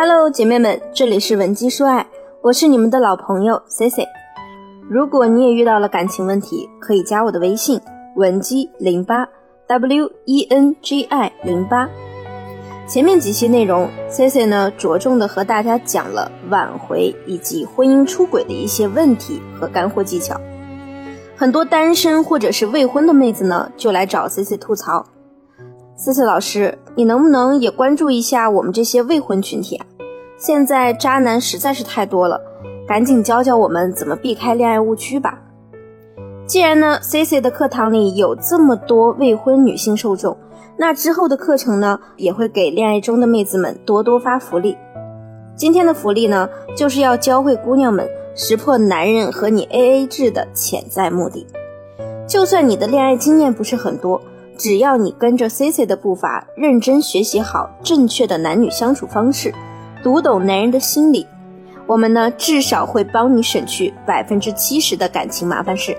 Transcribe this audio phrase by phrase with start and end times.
[0.00, 2.06] Hello，姐妹们，这里是文姬说爱，
[2.40, 4.06] 我是你们的老朋友 C C。
[4.88, 7.80] 如果你也遇到了感情问题，可以加我的微信
[8.14, 9.26] 文姬零八
[9.66, 11.88] W E N G I 零八。
[12.86, 20.40] 前面几期内容，C C 呢着重的和大家讲了挽回以及婚姻出轨的一些问题和干货技巧。
[21.36, 25.04] 很多单身或者是未婚的妹子呢，就来找 C C 吐槽。
[25.96, 29.86] C C 老师，你能不能也关注一下我们这些未婚群体啊？
[30.36, 32.40] 现在渣男实在是太多了，
[32.88, 35.38] 赶紧教教我们怎么避开恋爱误区吧。
[36.44, 40.36] 既然呢，C C 的课堂里有这么多未婚女性受众，
[40.76, 44.76] 那之后的课程呢，也会给恋爱中的妹子们多多发福利。
[45.54, 51.46] 今天的福利呢，就是要教会姑娘们识破男人和你 A A 制的潜在目的。
[52.26, 54.20] 就算你的恋爱经验不是很多。
[54.58, 59.54] 只要你跟着 C C 的步伐，认真学习好正确的男女相处方式，
[60.02, 61.24] 读懂男人的心理，
[61.86, 65.96] 我们呢至少会帮你省去百分之七十的感情麻烦事。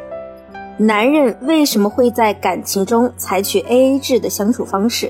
[0.76, 5.10] 男人为什么会在感情中采取 A A 制的相处方式，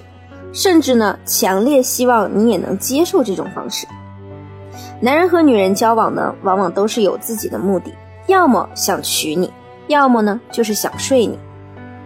[0.53, 3.87] 甚至呢强烈希望你也能接受这种方式？
[5.01, 7.91] 男人和女人交往呢，往往都是有自己的目的，
[8.27, 9.51] 要么想娶你，
[9.87, 11.39] 要么呢就是想睡你。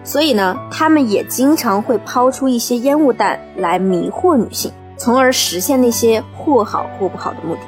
[0.03, 7.61] 所以呢，他们也经常会抛出一些烟雾弹来迷惑女性，从而实现那些或好或不好的目的。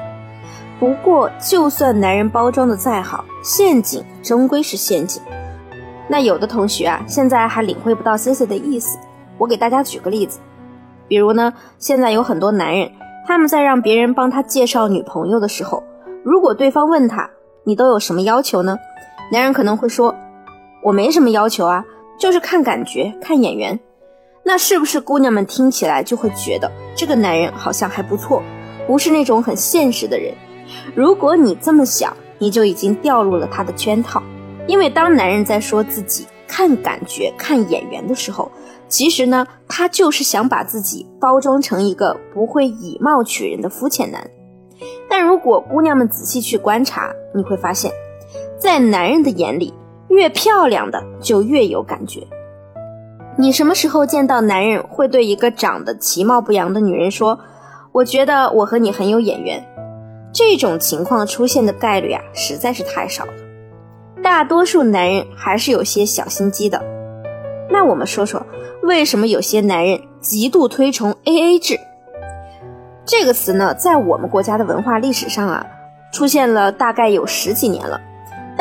[0.80, 5.22] 不过，就算男人包装的再好，陷阱终归是陷阱。
[6.08, 9.00] 那有的同学啊，现在还领会不到 C C 的意思。
[9.38, 10.40] 我给大家举个例子，
[11.08, 12.92] 比如呢，现在有很多男人，
[13.26, 15.84] 他们在让别人帮他介绍女朋友的时候，
[16.24, 17.30] 如果对方问他
[17.64, 18.78] 你都有什么要求呢？
[19.32, 20.14] 男人可能会说，
[20.84, 21.84] 我没什么要求啊。
[22.18, 23.80] 就是看感觉，看眼缘，
[24.44, 28.42] 那是不是姑娘们听起来就会觉得这个男人好像还不错，
[28.88, 30.34] 不是那种很现实的人？
[30.96, 34.22] 如果你这么想，你就已经掉入了他的圈套。
[34.68, 38.52] 因为当男人在说自己看感觉、看眼缘的时候，
[38.88, 44.28] 其实呢，他就是想把自己包装成一个不会以貌取人的肤浅男。
[45.08, 47.92] 但如果姑娘们仔细去观察，你会发现，
[48.58, 49.74] 在男人的眼里。
[50.16, 52.26] 越漂亮的就越有感觉。
[53.38, 57.38] 你什么时候见到男人会对一个长得其貌不扬的女人说
[57.92, 59.62] ：“我觉得我和你很有眼缘？”
[60.34, 63.34] 这种情况出现的概率啊，实在是太少了。
[64.24, 66.82] 大多数男人还是有些小心机的。
[67.70, 68.46] 那我们说说，
[68.84, 71.78] 为什么有些男人极度推崇 AA 制？
[73.06, 75.66] 这个词呢，在我们国家的文化历史上啊，
[76.12, 78.00] 出现了大概有十几年了。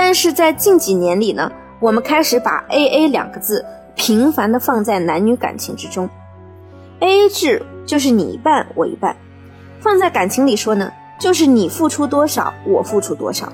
[0.07, 1.51] 但是在近几年里呢，
[1.81, 3.65] 我们开始把 A A 两个字
[3.97, 6.11] 频繁的放在男女感情之中。
[7.01, 9.17] A A 制就是你一半我一半，
[9.81, 13.51] 放在感情里说呢，就是你付出多少我付出多少，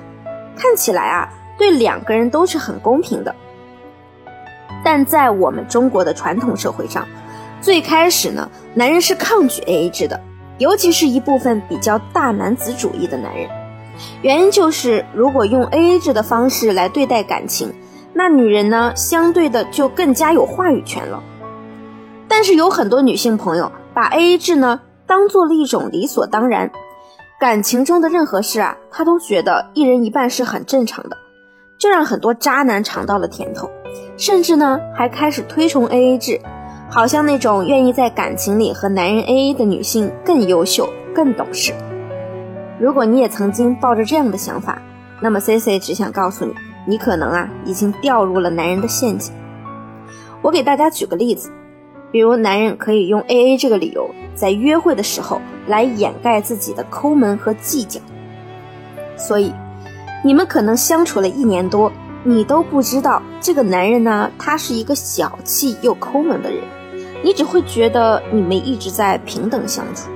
[0.57, 3.33] 看起来啊对两个人都是很公平的。
[4.83, 7.07] 但在我们中国的传统社会上，
[7.61, 10.19] 最开始呢，男人是抗拒 A A 制的，
[10.57, 13.49] 尤其是一部分比较大男子主义的男人。
[14.21, 17.73] 原因就是，如果用 A A 制的方式来对待感情，
[18.13, 21.21] 那女人呢，相对的就更加有话语权了。
[22.27, 26.71] 但是有很多女性朋友把 A A 制呢当做了一种理所当然，
[27.39, 31.17] 感情中的任何事啊，她都觉得一人一半是很正常的，
[31.77, 33.69] 这让很多渣男尝到了甜头，
[34.17, 36.39] 甚至呢还开始推崇 A A 制，
[36.89, 41.73] 好像那种愿意在感情里和男人 A A 的女性更优秀、更懂事。
[42.79, 44.81] 如果你也曾经抱着这样的想法，
[45.19, 46.53] 那么 C C 只想告诉你，
[46.87, 49.33] 你可能啊已经掉入了男人的陷阱。
[50.41, 51.51] 我给大家举个例子，
[52.11, 58.01] 比如男人可以用 A A 这个理由，在约会的时候来掩盖自己的抠门和计较。
[59.15, 59.53] 所以，
[60.23, 61.91] 你们可能相处了一年多，
[62.23, 66.63] 你都不知道这个男人呢，他是一个小气又抠门的人，
[67.23, 70.09] 你只会觉得你们一直在平等相处。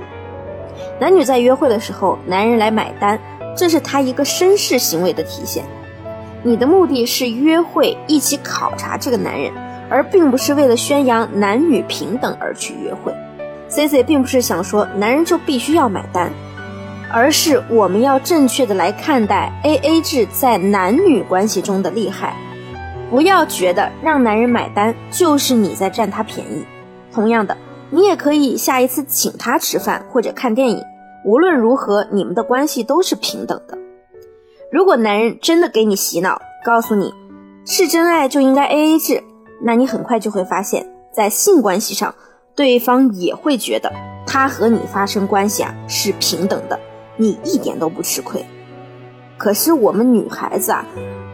[0.98, 3.18] 男女在约会的时候，男人来买单，
[3.54, 5.64] 这是他一个绅士行为的体现。
[6.42, 9.52] 你的目的是约会，一起考察这个男人，
[9.90, 13.12] 而并不是为了宣扬男女平等而去约会。
[13.68, 16.30] C C 并不是想说男人就必须要买单，
[17.12, 22.36] 而是我们要正确的来看待 A A 制在男女关系中的厉害。
[23.10, 26.64] 不要觉得让男人买单就是你在占他便宜。
[27.12, 27.56] 同样的。
[27.90, 30.82] 你也可以下一次请他吃饭或者看电影，
[31.24, 33.78] 无论如何，你们的关系都是平等的。
[34.72, 37.14] 如果男人真的给你洗脑，告诉你
[37.64, 39.22] 是真爱就应该 A A 制，
[39.62, 42.12] 那你很快就会发现，在性关系上，
[42.56, 43.92] 对方也会觉得
[44.26, 46.78] 他和你发生关系啊是平等的，
[47.16, 48.44] 你一点都不吃亏。
[49.38, 50.84] 可是我们女孩子啊，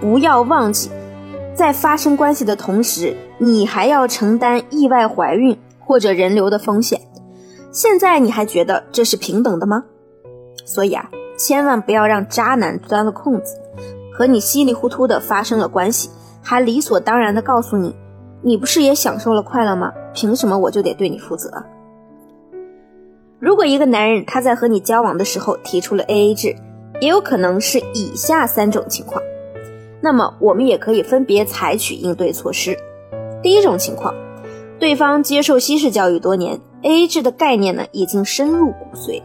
[0.01, 0.91] 不要忘记，
[1.55, 5.57] 在发生关系的同时，你还要承担意外怀孕
[5.93, 7.03] 或者人流的风险。
[7.71, 9.85] 现在你还觉得这是平等的吗？
[10.65, 13.59] 所以啊，千万不要让渣男钻了空子，
[14.11, 16.09] 和你稀里糊涂的发生了关系，
[16.41, 17.95] 还理所当然的告诉你，
[18.41, 19.93] 你不是也享受了快乐吗？
[20.15, 21.63] 凭什么我就得对你负责？
[23.39, 26.57] 如果一个男人他在和你交往的时候提出了 AA 制，
[27.03, 29.23] 也有可能是以下三种情况，
[30.01, 32.79] 那么我们也可以分别采取应对措施。
[33.43, 34.15] 第一种情况，
[34.83, 39.23] 对方接受西式教育多年，AA 制的概念呢已经深入骨髓，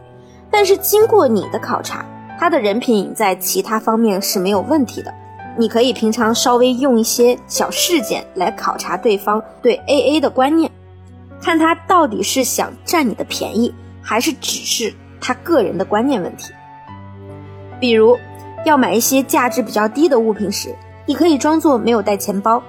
[0.52, 2.06] 但是经过你的考察，
[2.38, 5.12] 他的人品在其他方面是没有问题的。
[5.56, 10.70] 你可以平常稍微用一些小事件来考察对方对 AA 的观念，
[11.42, 13.74] 看他到底是想占你的便宜。
[14.00, 16.52] 还是只是他个人的观念问题。
[17.80, 18.16] 比如，
[18.64, 22.62] 要买一些价值比较低的物品时，你可以装作没有带钱包，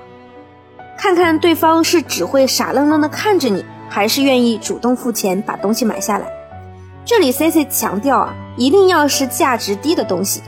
[0.99, 6.29] 看看对方是只会傻愣愣的看着你，还是愿意主动付钱把东西买下来。
[7.05, 10.41] 这里 C C 强调啊，一定要是价值低的东西，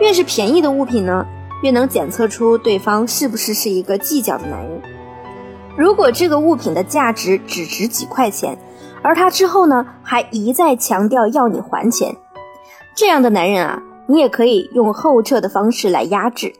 [0.00, 1.26] 越是便宜的物品呢，
[1.62, 4.80] 越能检测出对方是不是是一个计较的男人。
[5.76, 8.56] 如果这个物品的价值只值几块钱，
[9.02, 12.16] 而他之后呢，还一再强调要你还钱，
[12.96, 16.54] 这样的男人啊，你也可以用后撤的方式来压制。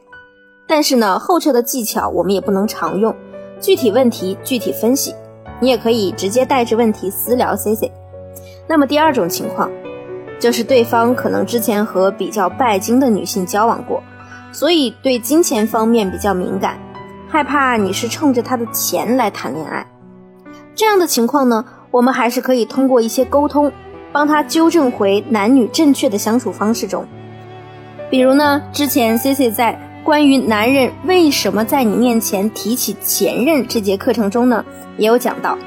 [0.67, 3.17] 但是呢，后撤的技巧我们也不能常用，
[3.61, 5.15] 具体问题具体分析。
[5.61, 7.91] 你也可以直接带着问题私聊 C C。
[8.69, 9.71] 那么第二种情况，
[10.39, 14.03] 就是对方可能之前和比较拜金的女性交往过，
[14.53, 16.79] 所以对金钱方面比较敏感，
[17.29, 19.85] 害怕你是冲着他的钱来谈恋爱。
[20.75, 21.65] 这样的情况呢？
[21.91, 23.73] 我们还是可以通过一些沟通，
[24.13, 27.05] 帮他纠正回男女正确的相处方式中。
[28.11, 29.77] 比如呢，之前 C C 在
[30.09, 34.65] 关于男人为什么在你面前提起前任这节课程中呢，
[34.97, 35.59] 也有讲到，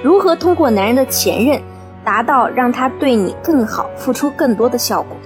[0.00, 1.60] 如何通过男人的前任，
[2.04, 5.16] 达到让他对你更好、付出更多的效果。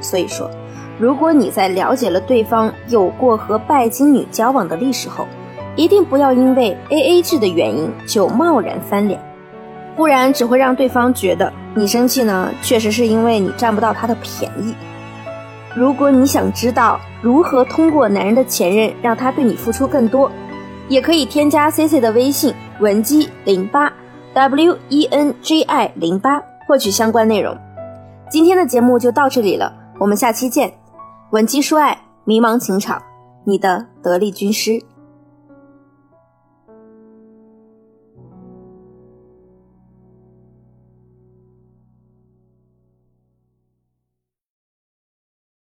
[0.00, 0.48] 所以说，
[0.96, 5.26] 如果你在了解了对方有过和拜金女交往的历史后，
[5.74, 9.20] 一定不要因为 A A 制的原因就贸然翻脸。
[9.96, 14.72] 不然只会让对方觉得你生气呢，确实是因为你占不到他的便宜。
[15.74, 20.30] 如果你想知道如何通过男人的前任让他对你付出更多，
[20.88, 23.90] 也可以添加 C C 的微信文姬零八
[24.34, 27.56] W E N J I 零八获取相关内容。
[28.30, 30.72] 今天的节目就到这里了，我们下期见。
[31.30, 33.00] 文姬说爱，迷茫情场，
[33.44, 34.82] 你的得力军师。